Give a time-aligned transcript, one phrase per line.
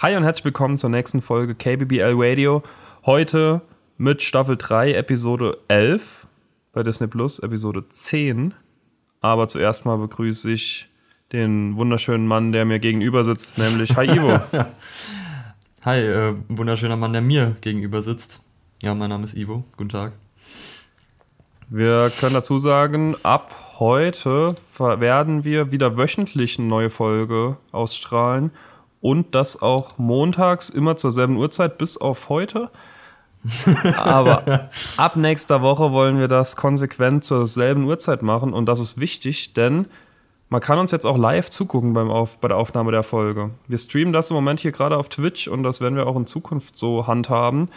[0.00, 2.62] Hi und herzlich willkommen zur nächsten Folge KBBL Radio.
[3.04, 3.62] Heute
[3.96, 6.28] mit Staffel 3, Episode 11
[6.72, 8.54] bei Disney Plus, Episode 10.
[9.20, 10.88] Aber zuerst mal begrüße ich
[11.32, 14.38] den wunderschönen Mann, der mir gegenüber sitzt, nämlich Hi Ivo.
[15.84, 18.44] Hi, äh, wunderschöner Mann, der mir gegenüber sitzt.
[18.80, 19.64] Ja, mein Name ist Ivo.
[19.76, 20.12] Guten Tag.
[21.70, 28.52] Wir können dazu sagen, ab heute werden wir wieder wöchentlich eine neue Folge ausstrahlen
[29.00, 32.70] und das auch montags immer zur selben Uhrzeit bis auf heute.
[33.96, 38.98] Aber ab nächster Woche wollen wir das konsequent zur selben Uhrzeit machen und das ist
[38.98, 39.86] wichtig, denn
[40.50, 43.50] man kann uns jetzt auch live zugucken beim auf, bei der Aufnahme der Folge.
[43.68, 46.26] Wir streamen das im Moment hier gerade auf Twitch und das werden wir auch in
[46.26, 47.68] Zukunft so handhaben.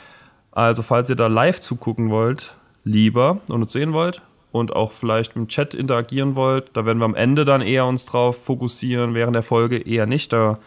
[0.52, 5.36] Also falls ihr da live zugucken wollt, lieber und uns sehen wollt und auch vielleicht
[5.36, 9.36] im Chat interagieren wollt, da werden wir am Ende dann eher uns drauf fokussieren, während
[9.36, 10.32] der Folge eher nicht.
[10.34, 10.58] Da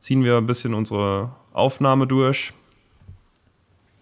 [0.00, 2.52] ziehen wir ein bisschen unsere Aufnahme durch.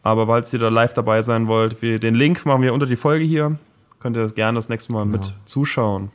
[0.03, 2.97] Aber falls ihr da live dabei sein wollt, wir, den Link machen wir unter die
[2.97, 3.59] Folge hier.
[4.01, 6.11] Könnt ihr gerne das nächste Mal mit zuschauen.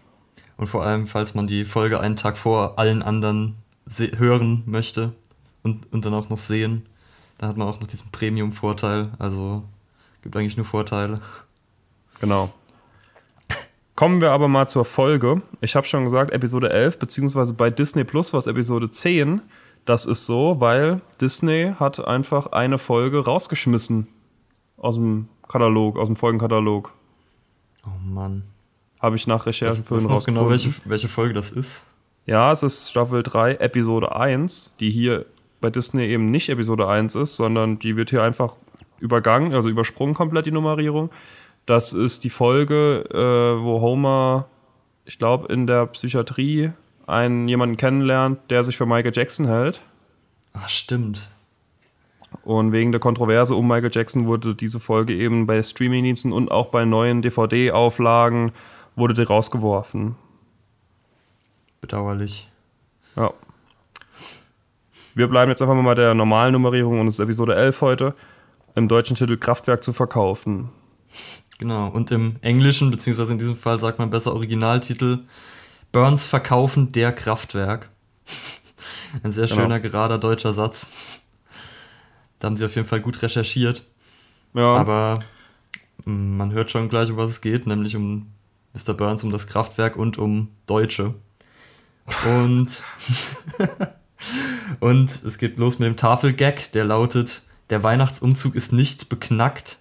[0.58, 3.58] Und vor allem, falls man die Folge einen Tag vor allen anderen
[4.16, 5.14] hören möchte
[5.61, 6.86] und, und dann auch noch sehen,
[7.38, 9.11] dann hat man auch noch diesen Premium-Vorteil.
[9.20, 9.64] Also
[10.22, 11.20] gibt eigentlich nur Vorteile.
[12.22, 12.54] Genau.
[13.95, 15.42] Kommen wir aber mal zur Folge.
[15.61, 19.42] Ich habe schon gesagt, Episode 11, beziehungsweise bei Disney Plus war es Episode 10.
[19.86, 24.08] Das ist so, weil Disney hat einfach eine Folge rausgeschmissen
[24.78, 26.94] aus dem Katalog, aus dem Folgenkatalog.
[27.86, 28.44] Oh Mann.
[29.00, 30.44] Habe ich nach Recherchen für ihn genau, rausgefunden.
[30.44, 31.88] genau, welche, welche Folge das ist?
[32.26, 35.26] Ja, es ist Staffel 3, Episode 1, die hier
[35.59, 38.56] bei Disney eben nicht Episode 1 ist, sondern die wird hier einfach
[39.00, 41.09] übergangen, also übersprungen komplett die Nummerierung.
[41.66, 44.48] Das ist die Folge, äh, wo Homer,
[45.04, 46.72] ich glaube, in der Psychiatrie
[47.08, 49.82] einen jemanden kennenlernt, der sich für Michael Jackson hält.
[50.54, 51.30] Ach, stimmt.
[52.44, 56.68] Und wegen der Kontroverse um Michael Jackson wurde diese Folge eben bei Streamingdiensten und auch
[56.68, 58.52] bei neuen DVD-Auflagen
[58.95, 60.16] wurde die rausgeworfen.
[61.82, 62.50] Bedauerlich.
[63.16, 63.33] Ja.
[65.16, 68.16] Wir bleiben jetzt einfach mal bei der normalen Nummerierung und es ist Episode 11 heute.
[68.76, 70.70] Im deutschen Titel Kraftwerk zu verkaufen.
[71.60, 75.20] Genau, und im Englischen, beziehungsweise in diesem Fall sagt man besser Originaltitel
[75.93, 77.89] Burns verkaufen der Kraftwerk.
[79.21, 79.61] Ein sehr genau.
[79.61, 80.89] schöner, gerader deutscher Satz.
[82.39, 83.83] Da haben sie auf jeden Fall gut recherchiert.
[84.55, 84.76] Ja.
[84.76, 85.20] Aber
[86.05, 88.32] mm, man hört schon gleich, um was es geht, nämlich um
[88.73, 88.95] Mr.
[88.95, 91.14] Burns, um das Kraftwerk und um Deutsche.
[92.27, 92.83] Und,
[94.80, 99.77] und es geht los mit dem Tafelgag, der lautet: Der Weihnachtsumzug ist nicht beknackt.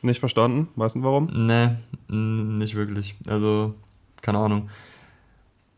[0.00, 0.68] Nicht verstanden?
[0.76, 1.26] Weißt du warum?
[1.26, 1.76] Nee,
[2.08, 3.16] nicht wirklich.
[3.26, 3.74] Also,
[4.22, 4.70] keine Ahnung.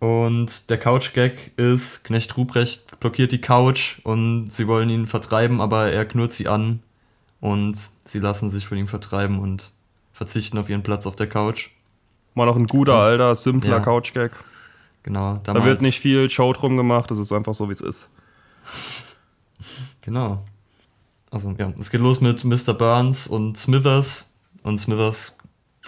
[0.02, 5.92] Und der Couch-Gag ist, Knecht Ruprecht blockiert die Couch und sie wollen ihn vertreiben, aber
[5.92, 6.82] er knurrt sie an
[7.40, 9.70] und sie lassen sich von ihm vertreiben und
[10.12, 11.70] verzichten auf ihren Platz auf der Couch.
[12.34, 13.78] Mal noch ein guter, alter, simpler ja.
[13.78, 14.32] Couch-Gag.
[15.04, 15.36] Genau.
[15.44, 18.12] Da wird nicht viel Show drum gemacht, das ist einfach so, wie es ist.
[20.00, 20.42] Genau.
[21.30, 22.74] Also, ja, es geht los mit Mr.
[22.74, 24.32] Burns und Smithers.
[24.64, 25.38] Und Smithers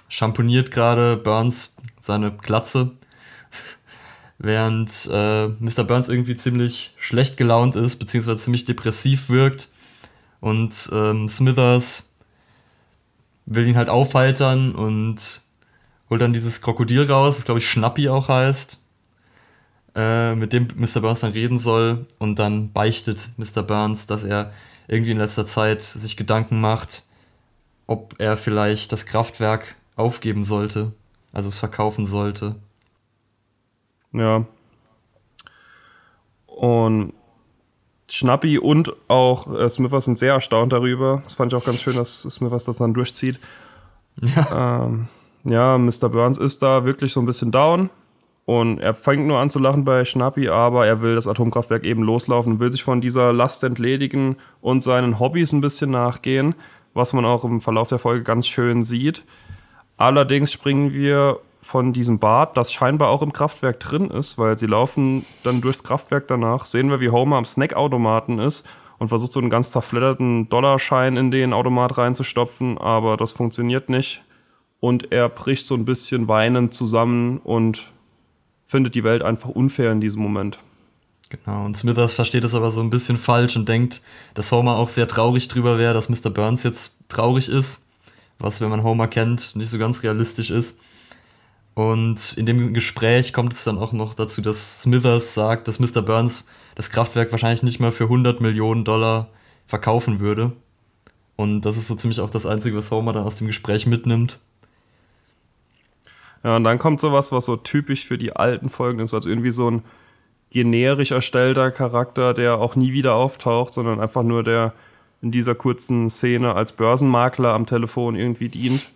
[0.09, 2.93] schamponiert gerade Burns seine Glatze
[4.45, 5.85] während äh, Mr.
[5.85, 9.69] Burns irgendwie ziemlich schlecht gelaunt ist, beziehungsweise ziemlich depressiv wirkt.
[10.41, 12.13] Und ähm, Smithers
[13.47, 15.41] will ihn halt aufheitern und
[16.11, 18.79] holt dann dieses Krokodil raus, das glaube ich Schnappi auch heißt,
[19.95, 21.01] äh, mit dem Mr.
[21.01, 22.07] Burns dann reden soll.
[22.19, 23.63] Und dann beichtet Mr.
[23.63, 24.53] Burns, dass er
[24.89, 27.05] irgendwie in letzter Zeit sich Gedanken macht,
[27.87, 30.93] ob er vielleicht das Kraftwerk aufgeben sollte,
[31.33, 32.57] also es verkaufen sollte.
[34.15, 34.45] Ja.
[36.47, 37.13] Und
[38.11, 41.21] Schnappi und auch äh, Smithers sind sehr erstaunt darüber.
[41.25, 43.41] Das fand ich auch ganz schön, dass Smithers das dann durchzieht.
[44.21, 44.85] Ja.
[44.85, 45.09] Ähm,
[45.45, 46.09] ja, Mr.
[46.09, 47.91] Burns ist da wirklich so ein bisschen down.
[48.47, 52.03] Und er fängt nur an zu lachen bei Schnappi, aber er will das Atomkraftwerk eben
[52.03, 56.55] loslaufen, will sich von dieser Last entledigen und seinen Hobbys ein bisschen nachgehen,
[56.93, 59.25] was man auch im Verlauf der Folge ganz schön sieht.
[59.97, 64.67] Allerdings springen wir von diesem Bad, das scheinbar auch im Kraftwerk drin ist, weil sie
[64.67, 68.67] laufen dann durchs Kraftwerk danach, sehen wir, wie Homer am Snackautomaten ist
[68.99, 74.23] und versucht so einen ganz zerfledderten Dollarschein in den Automat reinzustopfen, aber das funktioniert nicht.
[74.79, 77.93] Und er bricht so ein bisschen weinend zusammen und
[78.67, 80.59] findet die Welt einfach unfair in diesem Moment.
[81.31, 84.03] Genau, und Smithers versteht es aber so ein bisschen falsch und denkt,
[84.35, 86.29] dass Homer auch sehr traurig drüber wäre, dass Mr.
[86.29, 87.87] Burns jetzt traurig ist,
[88.39, 90.79] was, wenn man Homer kennt, nicht so ganz realistisch ist.
[91.75, 96.03] Und in dem Gespräch kommt es dann auch noch dazu, dass Smithers sagt, dass Mr.
[96.03, 99.29] Burns das Kraftwerk wahrscheinlich nicht mal für 100 Millionen Dollar
[99.67, 100.53] verkaufen würde.
[101.37, 104.39] Und das ist so ziemlich auch das Einzige, was Homer dann aus dem Gespräch mitnimmt.
[106.45, 109.51] Ja, und dann kommt sowas, was so typisch für die alten Folgen ist, also irgendwie
[109.51, 109.83] so ein
[110.51, 114.75] generisch erstellter Charakter, der auch nie wieder auftaucht, sondern einfach nur der
[115.23, 118.87] in dieser kurzen Szene als Börsenmakler am Telefon irgendwie dient.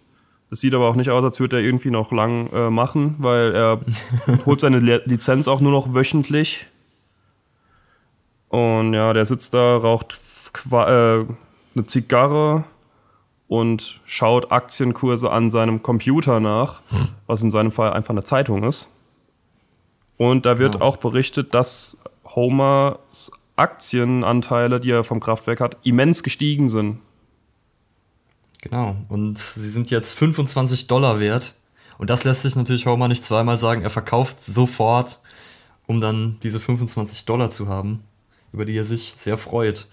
[0.50, 3.55] Das sieht aber auch nicht aus, als würde er irgendwie noch lang äh, machen, weil
[3.55, 3.81] er
[4.47, 6.67] holt seine Lizenz auch nur noch wöchentlich.
[8.49, 10.19] Und ja, der sitzt da, raucht
[10.73, 12.65] äh, eine Zigarre
[13.47, 16.83] und schaut Aktienkurse an seinem Computer nach,
[17.27, 18.91] was in seinem Fall einfach eine Zeitung ist.
[20.17, 20.81] Und da wird ja.
[20.81, 26.99] auch berichtet, dass Homers Aktienanteile, die er vom Kraftwerk hat, immens gestiegen sind.
[28.61, 31.55] Genau, und sie sind jetzt 25 Dollar wert.
[31.97, 33.83] Und das lässt sich natürlich Homer nicht zweimal sagen.
[33.83, 35.19] Er verkauft sofort,
[35.87, 38.05] um dann diese 25 Dollar zu haben,
[38.53, 39.87] über die er sich sehr freut.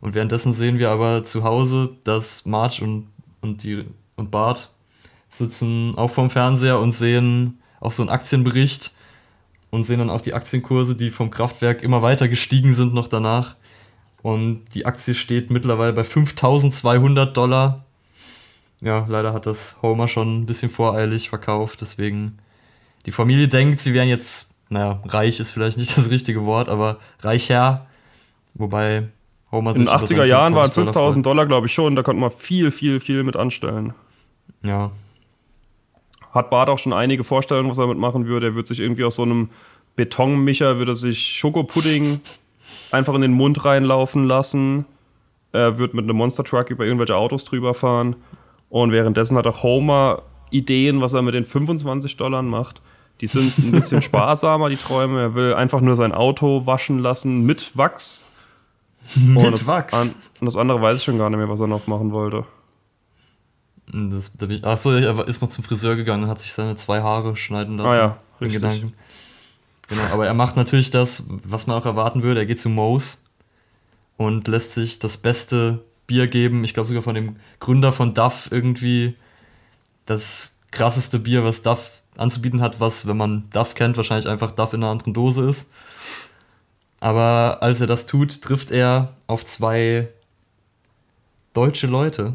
[0.00, 3.08] Und währenddessen sehen wir aber zu Hause, dass Marge und,
[3.40, 3.84] und, die,
[4.16, 4.70] und Bart
[5.30, 8.92] sitzen auch vorm Fernseher und sehen auch so einen Aktienbericht
[9.70, 13.56] und sehen dann auch die Aktienkurse, die vom Kraftwerk immer weiter gestiegen sind noch danach.
[14.22, 17.84] Und die Aktie steht mittlerweile bei 5200 Dollar.
[18.84, 22.38] Ja, leider hat das Homer schon ein bisschen voreilig verkauft, deswegen
[23.06, 26.98] die Familie denkt, sie wären jetzt, naja, reich ist vielleicht nicht das richtige Wort, aber
[27.20, 27.86] reicher.
[28.52, 29.08] Wobei
[29.50, 31.96] Homer In den 80er Jahren waren 5000 Dollar, glaube ich schon.
[31.96, 33.94] Da konnte man viel, viel, viel mit anstellen.
[34.62, 34.90] Ja.
[36.32, 38.48] Hat Bart auch schon einige Vorstellungen, was er damit machen würde.
[38.48, 39.50] Er würde sich irgendwie aus so einem
[39.96, 42.20] Betonmischer, würde sich Schokopudding
[42.90, 44.84] einfach in den Mund reinlaufen lassen.
[45.52, 48.16] Er wird mit einem Monster Truck über irgendwelche Autos drüber fahren.
[48.68, 52.80] Und währenddessen hat auch Homer Ideen, was er mit den 25 Dollar macht.
[53.20, 55.20] Die sind ein bisschen sparsamer, die Träume.
[55.20, 58.26] Er will einfach nur sein Auto waschen lassen mit Wachs.
[59.14, 59.94] Mit und das, Wachs.
[59.94, 62.44] An, und das andere weiß ich schon gar nicht mehr, was er noch machen wollte.
[63.86, 64.32] Das,
[64.62, 67.90] achso, er ist noch zum Friseur gegangen und hat sich seine zwei Haare schneiden lassen.
[67.90, 68.62] Ah ja, richtig.
[68.62, 68.94] Gedanken.
[69.88, 72.40] Genau, aber er macht natürlich das, was man auch erwarten würde.
[72.40, 73.24] Er geht zu Moe's
[74.16, 76.64] und lässt sich das beste Bier geben.
[76.64, 79.16] Ich glaube sogar von dem Gründer von Duff irgendwie
[80.06, 84.72] das krasseste Bier, was Duff anzubieten hat, was, wenn man Duff kennt, wahrscheinlich einfach Duff
[84.72, 85.70] in einer anderen Dose ist.
[87.00, 90.08] Aber als er das tut, trifft er auf zwei
[91.52, 92.34] deutsche Leute.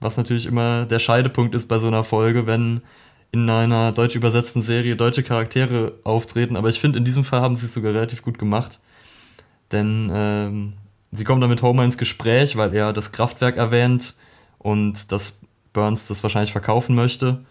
[0.00, 2.82] Was natürlich immer der Scheidepunkt ist bei so einer Folge, wenn
[3.30, 6.56] in einer deutsch übersetzten Serie deutsche Charaktere auftreten.
[6.56, 8.78] Aber ich finde, in diesem Fall haben sie es sogar relativ gut gemacht.
[9.70, 10.74] Denn ähm,
[11.12, 14.14] sie kommen dann mit Homer ins Gespräch, weil er das Kraftwerk erwähnt
[14.58, 15.40] und dass
[15.72, 17.44] Burns das wahrscheinlich verkaufen möchte.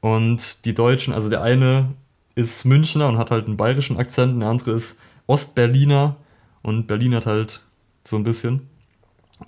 [0.00, 1.92] Und die Deutschen, also der eine
[2.34, 6.16] ist Münchner und hat halt einen bayerischen Akzent, und der andere ist Ostberliner
[6.62, 7.62] und Berlin hat halt
[8.04, 8.68] so ein bisschen.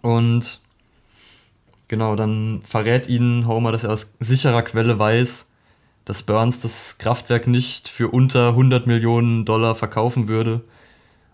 [0.02, 0.60] Und
[1.86, 5.52] genau, dann verrät ihnen Homer, dass er aus sicherer Quelle weiß,
[6.04, 10.62] dass Burns das Kraftwerk nicht für unter 100 Millionen Dollar verkaufen würde.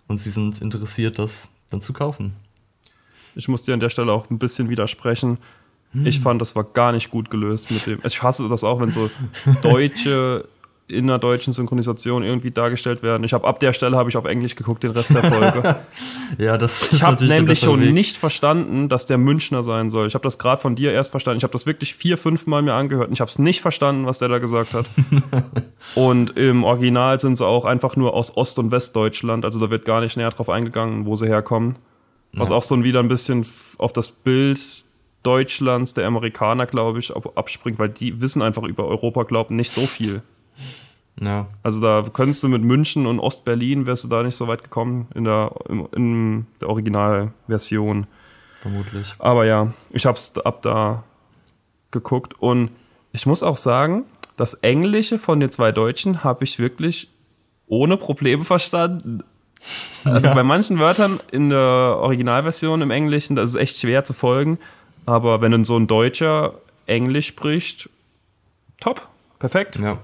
[0.08, 2.35] Und sie sind interessiert, das dann zu kaufen.
[3.35, 5.38] Ich muss dir an der Stelle auch ein bisschen widersprechen.
[5.93, 6.06] Hm.
[6.06, 8.00] Ich fand, das war gar nicht gut gelöst mit dem.
[8.05, 9.11] Ich hasse das auch, wenn so
[9.62, 10.49] deutsche
[10.86, 13.25] in einer deutschen Synchronisation irgendwie dargestellt werden.
[13.25, 15.76] Ich habe ab der Stelle habe ich auf Englisch geguckt, den Rest der Folge.
[16.38, 17.94] ja, das Ich habe nämlich schon Weg.
[17.94, 20.06] nicht verstanden, dass der Münchner sein soll.
[20.06, 21.38] Ich habe das gerade von dir erst verstanden.
[21.38, 24.04] Ich habe das wirklich vier, fünf Mal mir angehört und ich habe es nicht verstanden,
[24.04, 24.85] was der da gesagt hat.
[25.94, 29.47] und im Original sind sie auch einfach nur aus Ost- und Westdeutschland.
[29.47, 31.76] Also da wird gar nicht näher drauf eingegangen, wo sie herkommen.
[32.35, 32.56] Was ja.
[32.56, 33.47] auch so wieder ein bisschen
[33.78, 34.61] auf das Bild
[35.23, 39.87] Deutschlands, der Amerikaner, glaube ich, abspringt, weil die wissen einfach über Europa, glauben nicht so
[39.87, 40.23] viel.
[41.20, 41.46] Ja.
[41.62, 45.08] Also da könntest du mit München und Ostberlin wärst du da nicht so weit gekommen
[45.14, 48.06] in der, in, in der Originalversion.
[48.62, 49.14] Vermutlich.
[49.18, 51.04] Aber ja, ich hab's ab da
[51.90, 52.70] geguckt und
[53.12, 54.04] ich muss auch sagen,
[54.37, 57.08] das Englische von den zwei Deutschen habe ich wirklich
[57.66, 59.23] ohne Probleme verstanden.
[60.04, 60.34] Also ja.
[60.34, 64.58] bei manchen Wörtern in der Originalversion im Englischen, das ist echt schwer zu folgen.
[65.06, 66.54] Aber wenn dann so ein Deutscher
[66.87, 67.88] Englisch spricht,
[68.80, 69.08] top,
[69.38, 69.76] perfekt.
[69.76, 69.99] Ja.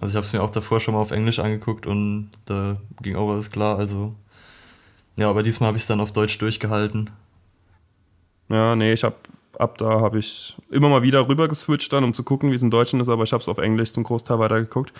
[0.00, 3.16] Also ich habe es mir auch davor schon mal auf Englisch angeguckt und da ging
[3.16, 3.78] auch alles klar.
[3.78, 4.14] Also
[5.18, 7.10] ja, aber diesmal habe ich es dann auf Deutsch durchgehalten.
[8.48, 9.16] Ja, nee, ich habe
[9.58, 12.62] ab da habe ich immer mal wieder rüber geswitcht dann, um zu gucken, wie es
[12.62, 14.92] im Deutschen ist, aber ich habe es auf Englisch zum Großteil weitergeguckt.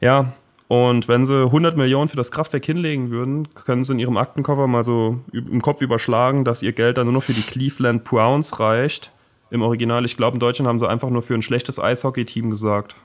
[0.00, 0.32] Ja,
[0.68, 4.66] und wenn sie 100 Millionen für das Kraftwerk hinlegen würden, können sie in ihrem Aktenkoffer
[4.66, 8.60] mal so im Kopf überschlagen, dass ihr Geld dann nur noch für die Cleveland Browns
[8.60, 9.10] reicht.
[9.50, 12.96] Im Original, ich glaube, in Deutschland haben sie einfach nur für ein schlechtes Eishockey-Team gesagt.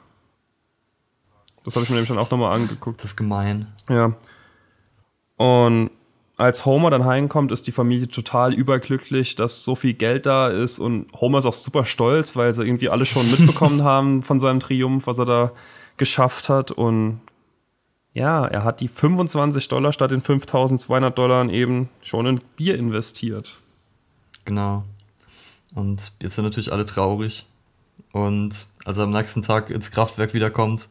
[1.64, 3.00] Das habe ich mir nämlich dann auch nochmal angeguckt.
[3.02, 3.68] Das ist gemein.
[3.90, 4.14] Ja.
[5.38, 5.92] Und
[6.36, 10.80] als Homer dann heimkommt, ist die Familie total überglücklich, dass so viel Geld da ist.
[10.80, 14.60] Und Homer ist auch super stolz, weil sie irgendwie alle schon mitbekommen haben von seinem
[14.60, 15.52] Triumph, was er da
[15.98, 16.72] geschafft hat.
[16.72, 17.22] Und
[18.14, 23.60] ja, er hat die 25 Dollar statt den 5200 Dollar eben schon in Bier investiert.
[24.46, 24.84] Genau.
[25.74, 27.46] Und jetzt sind natürlich alle traurig.
[28.12, 30.90] Und als er am nächsten Tag ins Kraftwerk wiederkommt,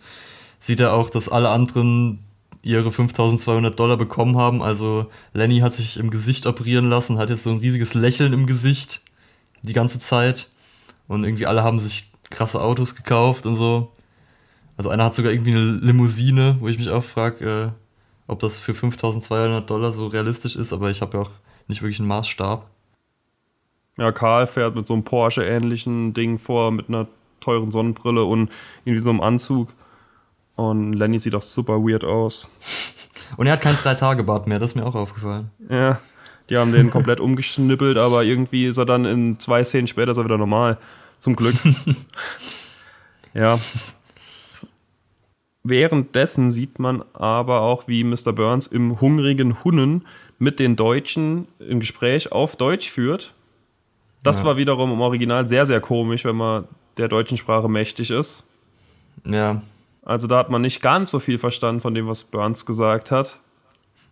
[0.62, 2.20] sieht er auch, dass alle anderen
[2.62, 4.62] ihre 5200 Dollar bekommen haben.
[4.62, 8.46] Also Lenny hat sich im Gesicht operieren lassen, hat jetzt so ein riesiges Lächeln im
[8.46, 9.02] Gesicht
[9.62, 10.50] die ganze Zeit.
[11.08, 13.90] Und irgendwie alle haben sich krasse Autos gekauft und so.
[14.76, 18.60] Also einer hat sogar irgendwie eine Limousine, wo ich mich auch frage, äh, ob das
[18.60, 21.30] für 5200 Dollar so realistisch ist, aber ich habe ja auch
[21.66, 22.70] nicht wirklich einen Maßstab.
[23.98, 27.08] Ja, Karl fährt mit so einem Porsche-ähnlichen Ding vor, mit einer
[27.40, 28.50] teuren Sonnenbrille und
[28.84, 29.74] irgendwie so einem Anzug.
[30.56, 32.48] Und Lenny sieht auch super weird aus.
[33.36, 35.50] Und er hat kein Drei-Tage-Bart mehr, das ist mir auch aufgefallen.
[35.70, 36.00] Ja,
[36.50, 40.18] die haben den komplett umgeschnippelt, aber irgendwie ist er dann in zwei Szenen später ist
[40.18, 40.76] er wieder normal.
[41.18, 41.54] Zum Glück.
[43.34, 43.58] ja.
[45.62, 48.32] Währenddessen sieht man aber auch, wie Mr.
[48.34, 50.06] Burns im hungrigen Hunnen
[50.38, 53.32] mit den Deutschen ein Gespräch auf Deutsch führt.
[54.24, 54.46] Das ja.
[54.46, 56.66] war wiederum im Original sehr, sehr komisch, wenn man
[56.96, 58.44] der deutschen Sprache mächtig ist.
[59.24, 59.62] Ja.
[60.02, 63.38] Also da hat man nicht ganz so viel verstanden von dem, was Burns gesagt hat.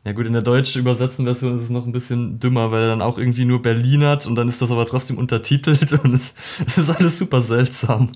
[0.04, 2.88] Ja gut, in der deutsch übersetzten Version ist es noch ein bisschen dümmer, weil er
[2.88, 6.35] dann auch irgendwie nur Berlin hat und dann ist das aber trotzdem untertitelt und es,
[6.66, 8.12] es ist alles super seltsam.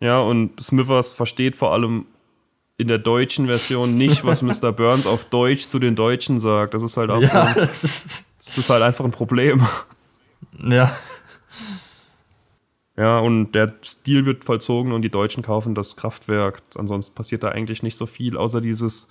[0.00, 2.06] Ja, und Smithers versteht vor allem
[2.76, 4.72] in der deutschen Version nicht, was Mr.
[4.72, 6.74] Burns auf Deutsch zu den Deutschen sagt.
[6.74, 7.38] Das ist halt auch ja, so.
[7.38, 9.64] Ein, das, ist, das ist halt einfach ein Problem.
[10.58, 10.94] Ja.
[12.96, 16.62] Ja, und der Stil wird vollzogen und die Deutschen kaufen das Kraftwerk.
[16.76, 19.08] Ansonsten passiert da eigentlich nicht so viel, außer dieses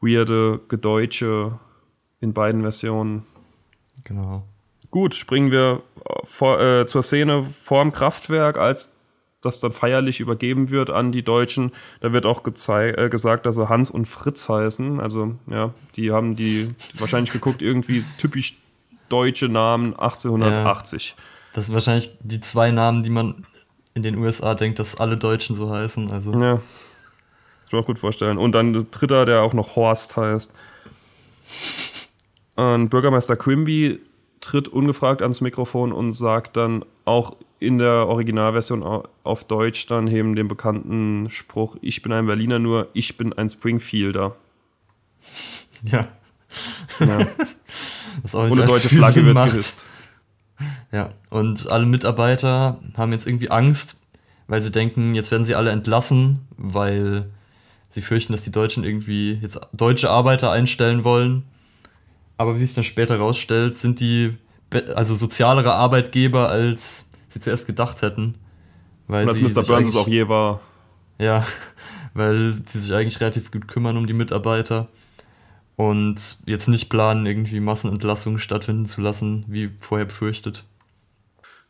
[0.00, 1.58] weirde Gedeutsche
[2.20, 3.24] in beiden Versionen.
[4.04, 4.44] Genau.
[4.90, 5.82] Gut, springen wir
[6.24, 8.96] vor, äh, zur Szene vorm Kraftwerk, als
[9.40, 11.72] das dann feierlich übergeben wird an die Deutschen.
[12.00, 15.00] Da wird auch äh, gesagt, dass sie Hans und Fritz heißen.
[15.00, 18.58] Also, ja, die haben die wahrscheinlich geguckt, irgendwie typisch
[19.08, 21.14] deutsche Namen 1880.
[21.16, 23.46] Ja, das sind wahrscheinlich die zwei Namen, die man
[23.94, 26.10] in den USA denkt, dass alle Deutschen so heißen.
[26.10, 26.32] Also.
[26.32, 26.56] Ja.
[26.56, 26.62] Kann
[27.66, 28.38] ich mir auch gut vorstellen.
[28.38, 30.54] Und dann der dritter, der auch noch Horst heißt.
[32.56, 34.00] Und Bürgermeister Quimby
[34.40, 38.82] tritt ungefragt ans Mikrofon und sagt dann auch in der Originalversion
[39.22, 43.48] auf Deutsch dann eben den bekannten Spruch, ich bin ein Berliner, nur ich bin ein
[43.48, 44.34] Springfielder.
[45.84, 46.08] Ja.
[47.00, 47.26] ja.
[48.32, 49.50] Ohne deutsche Flagge wird macht.
[49.50, 49.84] gehisst.
[50.92, 54.00] Ja, und alle Mitarbeiter haben jetzt irgendwie Angst,
[54.48, 57.30] weil sie denken, jetzt werden sie alle entlassen, weil
[57.88, 61.44] sie fürchten, dass die Deutschen irgendwie jetzt deutsche Arbeiter einstellen wollen.
[62.36, 64.36] Aber wie sich dann später herausstellt, sind die
[64.94, 68.36] also sozialere Arbeitgeber, als sie zuerst gedacht hätten.
[69.06, 69.62] Weil als Mr.
[69.62, 70.60] Burns es auch je war.
[71.18, 71.44] Ja,
[72.14, 74.88] weil sie sich eigentlich relativ gut kümmern um die Mitarbeiter
[75.76, 80.64] und jetzt nicht planen, irgendwie Massenentlassungen stattfinden zu lassen, wie vorher befürchtet.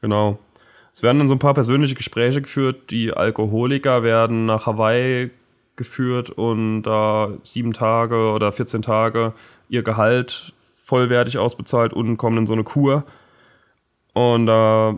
[0.01, 0.39] Genau.
[0.93, 2.91] Es werden dann so ein paar persönliche Gespräche geführt.
[2.91, 5.31] Die Alkoholiker werden nach Hawaii
[5.77, 9.33] geführt und da sieben Tage oder 14 Tage
[9.69, 13.05] ihr Gehalt vollwertig ausbezahlt und kommen in so eine Kur.
[14.13, 14.97] Und da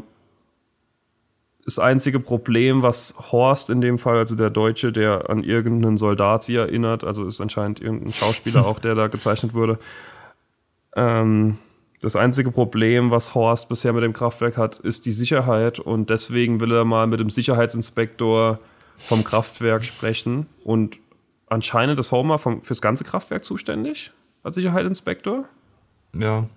[1.65, 6.43] das einzige Problem, was Horst in dem Fall, also der Deutsche, der an irgendeinen Soldat
[6.43, 9.79] sie erinnert, also ist anscheinend irgendein Schauspieler auch, der da gezeichnet wurde.
[10.97, 11.59] Ähm,
[12.03, 16.61] das einzige Problem, was Horst bisher mit dem Kraftwerk hat, ist die Sicherheit und deswegen
[16.61, 18.59] will er mal mit dem Sicherheitsinspektor
[18.97, 20.99] vom Kraftwerk sprechen und
[21.47, 24.11] anscheinend ist Homer vom, fürs ganze Kraftwerk zuständig
[24.43, 25.45] als Sicherheitsinspektor.
[26.13, 26.49] Ja,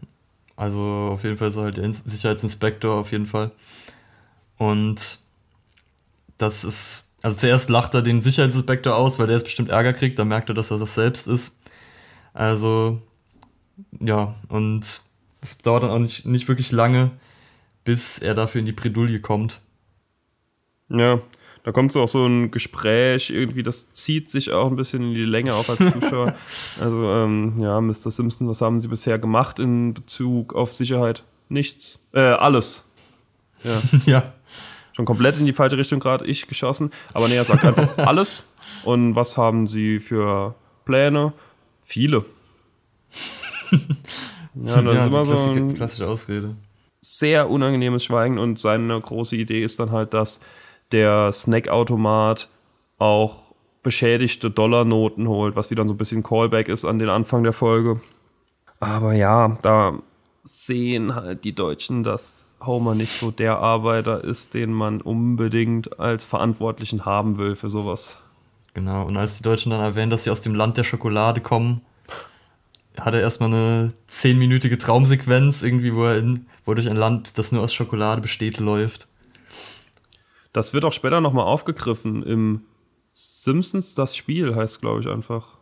[0.55, 3.51] also auf jeden Fall ist er halt der Sicherheitsinspektor auf jeden Fall.
[4.57, 5.19] Und
[6.39, 10.17] das ist, also zuerst lacht er den Sicherheitsinspektor aus, weil der jetzt bestimmt Ärger kriegt,
[10.17, 11.61] dann merkt er, dass er das selbst ist.
[12.33, 12.99] Also,
[13.99, 15.04] ja, und
[15.45, 17.11] es dauert dann auch nicht, nicht wirklich lange,
[17.83, 19.61] bis er dafür in die Bredouille kommt.
[20.89, 21.19] Ja,
[21.63, 25.13] da kommt so auch so ein Gespräch, irgendwie, das zieht sich auch ein bisschen in
[25.13, 26.35] die Länge auch als Zuschauer.
[26.79, 28.11] also, ähm, ja, Mr.
[28.11, 31.23] Simpson, was haben Sie bisher gemacht in Bezug auf Sicherheit?
[31.49, 31.99] Nichts.
[32.13, 32.85] Äh, alles.
[33.63, 33.81] Ja.
[34.05, 34.33] ja
[34.95, 36.89] schon komplett in die falsche Richtung gerade ich geschossen.
[37.13, 38.43] Aber nee, er sagt einfach alles.
[38.83, 41.33] Und was haben sie für Pläne?
[41.81, 42.23] Viele.
[44.55, 46.55] Ja, das ja, ist immer so ein klassische Ausrede.
[47.01, 50.39] Sehr unangenehmes Schweigen und seine große Idee ist dann halt, dass
[50.91, 52.50] der Snackautomat
[52.97, 57.53] auch beschädigte Dollarnoten holt, was wieder so ein bisschen Callback ist an den Anfang der
[57.53, 58.01] Folge.
[58.79, 60.00] Aber ja, da
[60.43, 66.24] sehen halt die Deutschen, dass Homer nicht so der Arbeiter ist, den man unbedingt als
[66.24, 68.17] Verantwortlichen haben will für sowas.
[68.74, 71.81] Genau, und als die Deutschen dann erwähnen, dass sie aus dem Land der Schokolade kommen,
[72.99, 77.37] hat er erstmal eine zehnminütige Traumsequenz, irgendwie, wo er, in, wo er durch ein Land,
[77.37, 79.07] das nur aus Schokolade besteht, läuft.
[80.53, 82.61] Das wird auch später nochmal aufgegriffen im
[83.11, 85.57] Simpsons Das Spiel, heißt glaube ich einfach.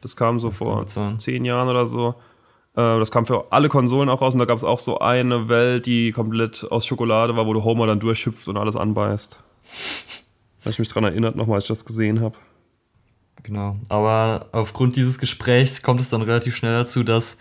[0.00, 2.14] Das kam so das vor zehn Jahren oder so.
[2.74, 5.48] Äh, das kam für alle Konsolen auch raus und da gab es auch so eine
[5.48, 9.42] Welt, die komplett aus Schokolade war, wo du Homer dann durchschüpfst und alles anbeißt.
[10.62, 12.36] Da ich mich dran erinnert, nochmal, als ich das gesehen habe.
[13.44, 13.76] Genau.
[13.88, 17.38] Aber aufgrund dieses Gesprächs kommt es dann relativ schnell dazu, dass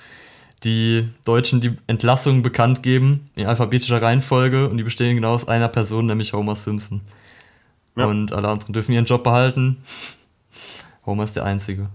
[0.64, 5.68] die Deutschen die Entlassung bekannt geben in alphabetischer Reihenfolge und die bestehen genau aus einer
[5.68, 7.02] Person, nämlich Homer Simpson.
[7.96, 8.06] Ja.
[8.06, 9.78] Und alle anderen dürfen ihren Job behalten.
[11.06, 11.90] Homer ist der Einzige.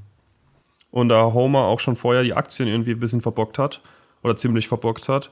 [0.91, 3.81] Und da Homer auch schon vorher die Aktien irgendwie ein bisschen verbockt hat,
[4.23, 5.31] oder ziemlich verbockt hat,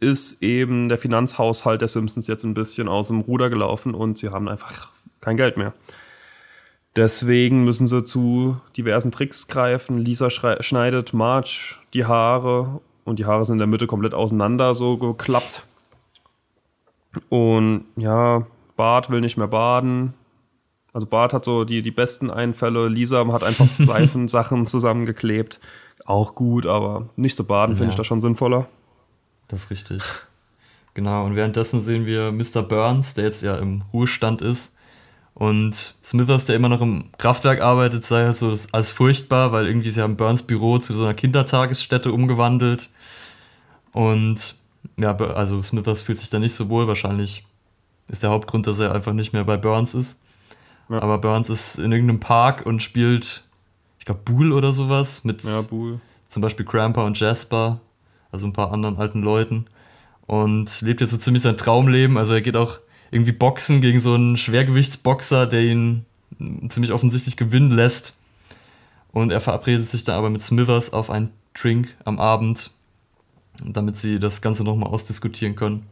[0.00, 4.30] ist eben der Finanzhaushalt der Simpsons jetzt ein bisschen aus dem Ruder gelaufen und sie
[4.30, 4.88] haben einfach
[5.20, 5.72] kein Geld mehr.
[6.96, 9.98] Deswegen müssen sie zu diversen Tricks greifen.
[9.98, 14.98] Lisa schneidet Marge die Haare und die Haare sind in der Mitte komplett auseinander so
[14.98, 15.64] geklappt.
[17.28, 18.46] Und ja,
[18.76, 20.14] Bart will nicht mehr baden.
[20.92, 22.88] Also Bart hat so die, die besten Einfälle.
[22.88, 25.60] Lisa hat einfach Seifensachen zusammengeklebt.
[26.04, 27.78] Auch gut, aber nicht so baden, ja.
[27.78, 28.66] finde ich das schon sinnvoller.
[29.48, 30.02] Das ist richtig.
[30.94, 32.62] Genau, und währenddessen sehen wir Mr.
[32.62, 34.76] Burns, der jetzt ja im Ruhestand ist,
[35.34, 39.90] und Smithers, der immer noch im Kraftwerk arbeitet, sei halt so als furchtbar, weil irgendwie
[39.90, 42.90] sie haben Burns Büro zu so einer Kindertagesstätte umgewandelt.
[43.92, 44.56] Und
[44.96, 46.86] ja, also Smithers fühlt sich da nicht so wohl.
[46.86, 47.44] Wahrscheinlich
[48.08, 50.20] ist der Hauptgrund, dass er einfach nicht mehr bei Burns ist.
[50.88, 51.00] Ja.
[51.00, 53.44] Aber Burns ist in irgendeinem Park und spielt,
[53.98, 55.64] ich glaube, Bool oder sowas mit ja,
[56.28, 57.80] zum Beispiel Grandpa und Jasper,
[58.30, 59.66] also ein paar anderen alten Leuten.
[60.26, 62.16] Und lebt jetzt so ziemlich sein Traumleben.
[62.16, 62.78] Also er geht auch
[63.12, 66.06] irgendwie boxen gegen so einen Schwergewichtsboxer, der ihn
[66.68, 68.18] ziemlich offensichtlich gewinnen lässt.
[69.12, 72.70] Und er verabredet sich dann aber mit Smithers auf einen Drink am Abend,
[73.62, 75.86] damit sie das Ganze nochmal ausdiskutieren können.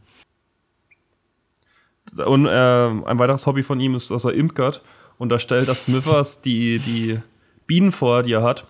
[2.16, 4.82] Und äh, ein weiteres Hobby von ihm ist, dass er imkert.
[5.18, 7.20] Und da stellt das Smithers die, die
[7.66, 8.66] Bienen vor, die er hat.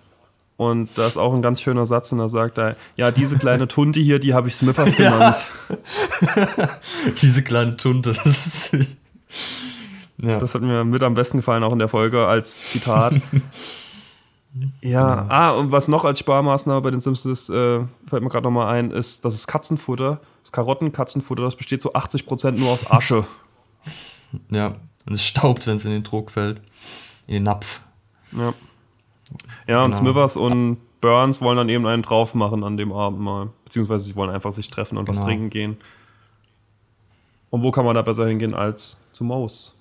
[0.61, 3.67] Und da ist auch ein ganz schöner Satz und da sagt er, ja, diese kleine
[3.67, 5.37] Tunte hier, die habe ich Smithers genannt.
[7.23, 8.77] Diese kleine Tunte, das ist...
[10.19, 10.37] Ja.
[10.37, 13.15] Das hat mir mit am besten gefallen, auch in der Folge als Zitat.
[14.83, 18.45] ja, ah, und was noch als Sparmaßnahme bei den Simpsons ist, äh, fällt mir gerade
[18.45, 23.25] nochmal ein, ist, das ist Katzenfutter, das Karotten-Katzenfutter, das besteht zu 80% nur aus Asche.
[24.51, 24.75] Ja,
[25.07, 26.61] und es staubt, wenn es in den Trog fällt.
[27.27, 27.81] In den Napf.
[28.33, 28.53] Ja.
[29.67, 30.03] Ja, und genau.
[30.03, 33.51] Smithers und Burns wollen dann eben einen drauf machen an dem Abend mal.
[33.65, 35.19] Beziehungsweise sie wollen einfach sich treffen und genau.
[35.19, 35.77] was trinken gehen.
[37.51, 39.75] Und wo kann man da besser hingehen als zu Mouse?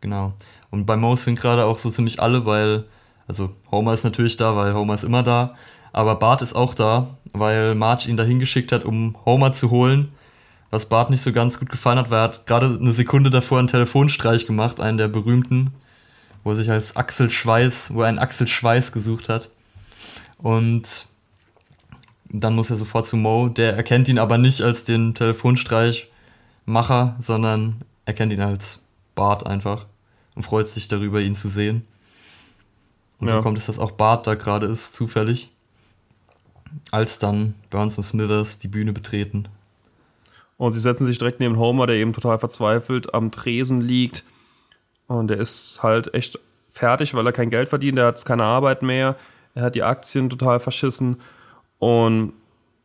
[0.00, 0.34] Genau.
[0.70, 2.84] Und bei Mouse sind gerade auch so ziemlich alle, weil,
[3.26, 5.54] also Homer ist natürlich da, weil Homer ist immer da.
[5.92, 10.12] Aber Bart ist auch da, weil Marge ihn da hingeschickt hat, um Homer zu holen.
[10.70, 13.60] Was Bart nicht so ganz gut gefallen hat, weil er hat gerade eine Sekunde davor
[13.60, 15.72] einen Telefonstreich gemacht, einen der berühmten
[16.44, 19.50] wo er sich als Axel Schweiß, wo er einen Axel Schweiß gesucht hat.
[20.38, 21.06] Und
[22.28, 23.48] dann muss er sofort zu Mo.
[23.48, 28.82] Der erkennt ihn aber nicht als den Telefonstreichmacher, sondern erkennt ihn als
[29.14, 29.86] Bart einfach
[30.34, 31.86] und freut sich darüber, ihn zu sehen.
[33.18, 33.36] Und ja.
[33.36, 35.50] so kommt es, dass auch Bart da gerade ist, zufällig.
[36.90, 39.48] Als dann Burns und Smithers die Bühne betreten.
[40.58, 44.24] Und sie setzen sich direkt neben Homer, der eben total verzweifelt am Tresen liegt
[45.06, 46.38] und er ist halt echt
[46.68, 49.16] fertig, weil er kein Geld verdient, er hat keine Arbeit mehr,
[49.54, 51.16] er hat die Aktien total verschissen.
[51.78, 52.32] Und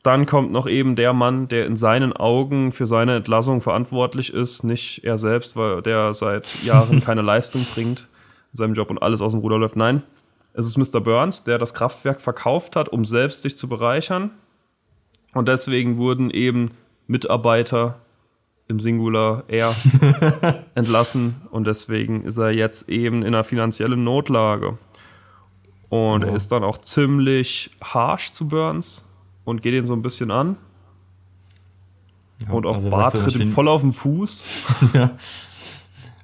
[0.03, 4.63] dann kommt noch eben der Mann, der in seinen Augen für seine Entlassung verantwortlich ist,
[4.63, 8.07] nicht er selbst, weil der seit Jahren keine Leistung bringt
[8.51, 9.75] in seinem Job und alles aus dem Ruder läuft.
[9.75, 10.03] Nein,
[10.53, 11.01] es ist Mr.
[11.01, 14.31] Burns, der das Kraftwerk verkauft hat, um selbst sich zu bereichern.
[15.33, 16.71] Und deswegen wurden eben
[17.07, 17.99] Mitarbeiter
[18.69, 19.75] im Singular er
[20.75, 24.77] entlassen und deswegen ist er jetzt eben in einer finanziellen Notlage.
[25.89, 26.27] Und oh.
[26.27, 29.07] er ist dann auch ziemlich harsh zu Burns
[29.43, 30.55] und geht ihn so ein bisschen an.
[32.47, 34.45] Ja, und auch also Bart tritt ihm voll auf den Fuß.
[34.93, 35.17] ja.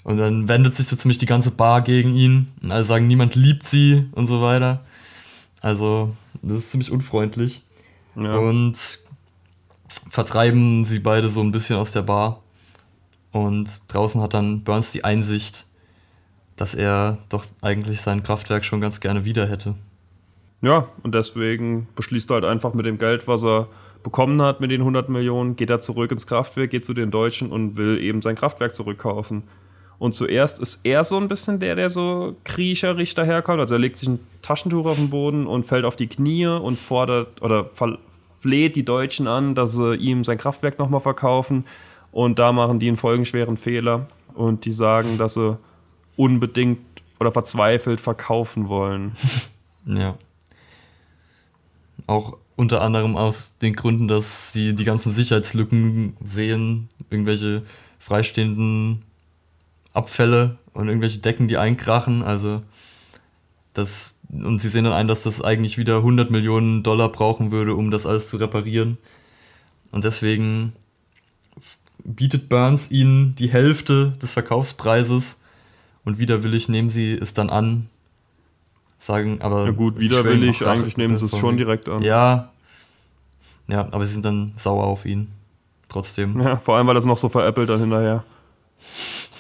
[0.03, 2.53] Und dann wendet sich so ziemlich die ganze Bar gegen ihn.
[2.61, 4.85] Und alle sagen, niemand liebt sie und so weiter.
[5.61, 7.63] Also, das ist ziemlich unfreundlich.
[8.15, 8.35] Ja.
[8.35, 8.99] Und
[10.09, 12.41] vertreiben sie beide so ein bisschen aus der Bar.
[13.31, 15.65] Und draußen hat dann Burns die Einsicht,
[16.55, 19.75] dass er doch eigentlich sein Kraftwerk schon ganz gerne wieder hätte.
[20.61, 23.67] Ja, und deswegen beschließt er halt einfach mit dem Geld, was er
[24.03, 27.51] bekommen hat, mit den 100 Millionen, geht er zurück ins Kraftwerk, geht zu den Deutschen
[27.51, 29.43] und will eben sein Kraftwerk zurückkaufen.
[29.97, 33.59] Und zuerst ist er so ein bisschen der, der so kriecherig daherkommt.
[33.59, 36.77] Also er legt sich ein Taschentuch auf den Boden und fällt auf die Knie und
[36.77, 37.65] fordert oder
[38.45, 41.65] fleht die Deutschen an, dass sie ihm sein Kraftwerk nochmal verkaufen.
[42.11, 44.07] Und da machen die einen folgenschweren Fehler.
[44.35, 45.57] Und die sagen, dass sie
[46.15, 46.77] unbedingt
[47.19, 49.13] oder verzweifelt verkaufen wollen.
[49.87, 50.17] Ja.
[52.07, 57.61] Auch unter anderem aus den Gründen, dass sie die ganzen Sicherheitslücken sehen, irgendwelche
[57.99, 59.03] freistehenden
[59.93, 62.23] Abfälle und irgendwelche Decken, die einkrachen.
[62.23, 62.63] Also
[63.73, 67.75] das und sie sehen dann ein, dass das eigentlich wieder 100 Millionen Dollar brauchen würde,
[67.75, 68.97] um das alles zu reparieren.
[69.91, 70.73] Und deswegen
[72.03, 75.41] bietet Burns ihnen die Hälfte des Verkaufspreises
[76.03, 77.89] und widerwillig nehmen sie es dann an.
[78.99, 79.65] Sagen, aber.
[79.65, 82.01] Ja, gut, widerwillig, eigentlich nehmen sie es schon direkt an.
[82.01, 82.51] Ja.
[83.67, 85.29] Ja, aber sie sind dann sauer auf ihn.
[85.89, 86.39] Trotzdem.
[86.41, 88.23] Ja, vor allem, weil das noch so veräppelt dann hinterher.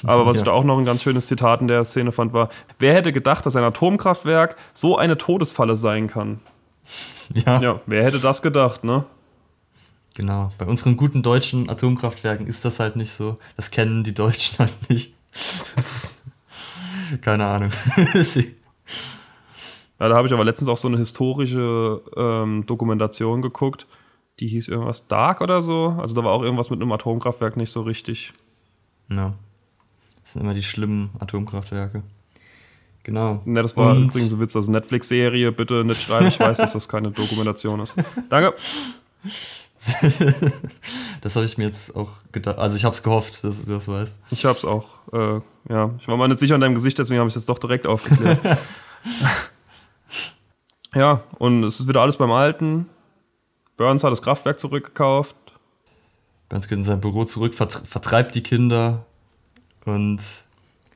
[0.03, 0.41] Aber was ja.
[0.41, 3.11] ich da auch noch ein ganz schönes Zitat in der Szene fand, war: Wer hätte
[3.11, 6.39] gedacht, dass ein Atomkraftwerk so eine Todesfalle sein kann?
[7.33, 7.59] Ja.
[7.59, 9.05] Ja, wer hätte das gedacht, ne?
[10.15, 10.51] Genau.
[10.57, 13.37] Bei unseren guten deutschen Atomkraftwerken ist das halt nicht so.
[13.57, 15.13] Das kennen die Deutschen halt nicht.
[17.21, 17.71] Keine Ahnung.
[19.99, 23.87] ja, da habe ich aber letztens auch so eine historische ähm, Dokumentation geguckt.
[24.39, 25.95] Die hieß irgendwas Dark oder so.
[25.99, 28.33] Also da war auch irgendwas mit einem Atomkraftwerk nicht so richtig.
[29.09, 29.33] Ja.
[30.25, 32.01] Das sind immer die schlimmen Atomkraftwerke.
[33.03, 33.43] Genau.
[33.45, 35.51] Ne, das war Und übrigens so Witz, das Netflix-Serie.
[35.51, 37.95] Bitte nicht schreiben, ich weiß, dass das keine Dokumentation ist.
[38.31, 38.55] Danke.
[41.21, 42.57] das habe ich mir jetzt auch gedacht.
[42.57, 44.19] Also ich habe es gehofft, dass du das weißt.
[44.31, 44.87] Ich habe es auch.
[45.13, 47.49] Äh, ja, ich war mal nicht sicher an deinem Gesicht, deswegen habe ich es jetzt
[47.49, 48.39] doch direkt aufgeklärt.
[50.95, 52.89] ja, und es ist wieder alles beim Alten.
[53.77, 55.35] Burns hat das Kraftwerk zurückgekauft.
[56.49, 59.05] Burns geht in sein Büro zurück, vertreibt die Kinder,
[59.85, 60.19] und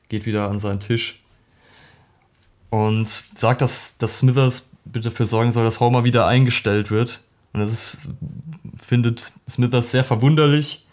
[0.08, 1.20] geht wieder an seinen Tisch
[2.70, 7.20] und sagt, dass, dass Smithers bitte dafür sorgen soll, dass Homer wieder eingestellt wird.
[7.52, 7.98] Und das ist,
[8.80, 10.86] findet Smithers sehr verwunderlich.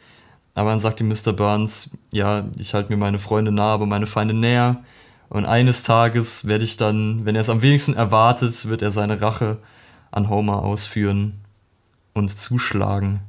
[0.55, 1.33] Aber dann sagt ihm Mr.
[1.33, 4.83] Burns, ja, ich halte mir meine Freunde nah, aber meine Feinde näher.
[5.29, 9.21] Und eines Tages werde ich dann, wenn er es am wenigsten erwartet, wird er seine
[9.21, 9.57] Rache
[10.09, 11.41] an Homer ausführen
[12.13, 13.19] und zuschlagen.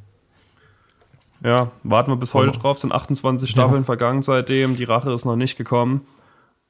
[1.43, 2.59] Ja, warten wir bis heute oh.
[2.61, 2.79] drauf.
[2.79, 3.85] Sind 28 Staffeln ja.
[3.85, 4.77] vergangen seitdem.
[4.77, 6.07] Die Rache ist noch nicht gekommen.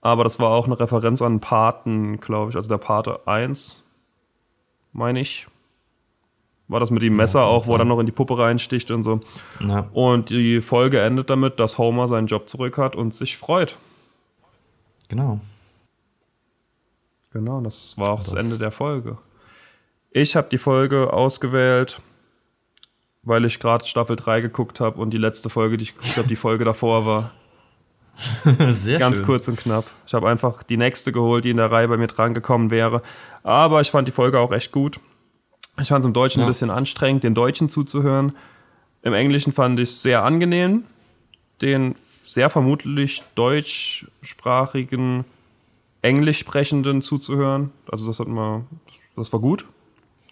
[0.01, 2.57] Aber das war auch eine Referenz an Paten, glaube ich.
[2.57, 3.83] Also der Pate 1,
[4.93, 5.47] meine ich.
[6.69, 8.91] War das mit dem Messer ja, auch, wo er dann noch in die Puppe reinsticht
[8.91, 9.21] und so.
[9.61, 9.89] Ja.
[9.93, 13.77] Und die Folge endet damit, dass Homer seinen Job zurück hat und sich freut.
[15.09, 15.41] Genau.
[17.33, 19.17] Genau, das war auch das, das Ende der Folge.
[20.11, 22.03] Ich habe die Folge ausgewählt
[23.23, 26.29] weil ich gerade Staffel 3 geguckt habe und die letzte Folge, die ich geguckt habe,
[26.29, 27.33] die Folge davor war.
[28.73, 29.27] Sehr Ganz schön.
[29.27, 29.87] kurz und knapp.
[30.07, 33.03] Ich habe einfach die nächste geholt, die in der Reihe bei mir dran gekommen wäre.
[33.43, 34.99] Aber ich fand die Folge auch echt gut.
[35.81, 36.47] Ich fand es im Deutschen ja.
[36.47, 38.35] ein bisschen anstrengend, den Deutschen zuzuhören.
[39.03, 40.83] Im Englischen fand ich es sehr angenehm,
[41.63, 45.25] den sehr vermutlich deutschsprachigen,
[46.03, 47.71] englisch sprechenden zuzuhören.
[47.89, 48.65] Also das hat mal,
[49.15, 49.67] das war gut.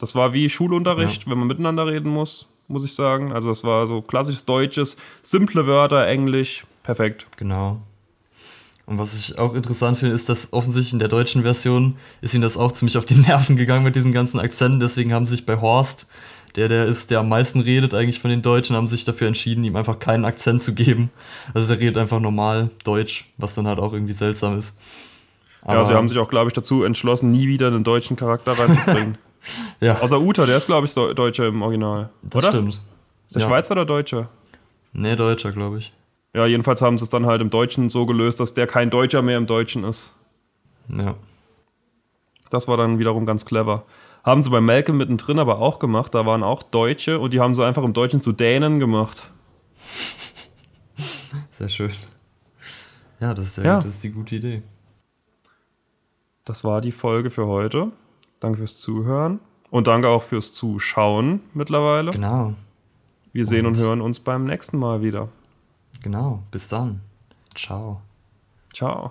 [0.00, 1.30] Das war wie Schulunterricht, ja.
[1.30, 3.32] wenn man miteinander reden muss muss ich sagen.
[3.32, 7.26] Also es war so klassisches Deutsches, simple Wörter, Englisch, perfekt.
[7.36, 7.80] Genau.
[8.86, 12.42] Und was ich auch interessant finde, ist, dass offensichtlich in der deutschen Version ist ihnen
[12.42, 14.78] das auch ziemlich auf die Nerven gegangen mit diesen ganzen Akzenten.
[14.78, 16.06] Deswegen haben sie sich bei Horst,
[16.54, 19.64] der der ist, der am meisten redet eigentlich von den Deutschen, haben sich dafür entschieden,
[19.64, 21.10] ihm einfach keinen Akzent zu geben.
[21.52, 24.78] Also er redet einfach normal Deutsch, was dann halt auch irgendwie seltsam ist.
[25.62, 28.52] Aber ja, sie haben sich auch, glaube ich, dazu entschlossen, nie wieder einen deutschen Charakter
[28.52, 29.18] reinzubringen.
[29.80, 30.00] Ja.
[30.00, 32.10] Außer Uta, der ist, glaube ich, Deutscher im Original.
[32.22, 32.52] Das oder?
[32.52, 32.80] stimmt.
[33.26, 33.48] Ist der ja.
[33.48, 34.28] Schweizer oder Deutscher?
[34.92, 35.92] Nee, Deutscher, glaube ich.
[36.34, 39.22] Ja, jedenfalls haben sie es dann halt im Deutschen so gelöst, dass der kein Deutscher
[39.22, 40.12] mehr im Deutschen ist.
[40.88, 41.14] Ja.
[42.50, 43.84] Das war dann wiederum ganz clever.
[44.24, 46.14] Haben sie bei Malcolm mittendrin aber auch gemacht.
[46.14, 49.30] Da waren auch Deutsche und die haben sie einfach im Deutschen zu Dänen gemacht.
[51.50, 51.92] Sehr schön.
[53.20, 53.76] Ja, das ist, ja, ja.
[53.76, 54.62] Das ist die gute Idee.
[56.44, 57.92] Das war die Folge für heute.
[58.46, 62.12] Danke fürs Zuhören und danke auch fürs Zuschauen mittlerweile.
[62.12, 62.54] Genau.
[63.32, 65.30] Wir sehen und, und hören uns beim nächsten Mal wieder.
[66.00, 67.00] Genau, bis dann.
[67.56, 68.02] Ciao.
[68.72, 69.10] Ciao.